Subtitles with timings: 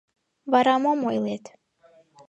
[0.51, 1.45] —Вара мом ойлет?